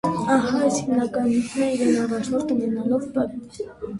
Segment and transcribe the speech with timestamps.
[0.35, 3.29] Ահա այս հիմնական միտքն իրեն առաջնորդ ունենալով, պ.